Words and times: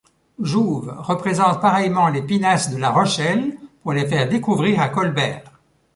Jouve 0.41 0.95
représente 0.97 1.61
pareillement 1.61 2.07
les 2.07 2.23
pinasses 2.23 2.71
de 2.71 2.77
La 2.77 2.89
Rochelle 2.89 3.55
pour 3.83 3.93
les 3.93 4.07
faire 4.07 4.27
découvrir 4.27 4.81
à 4.81 4.89
Colbert. 4.89 5.43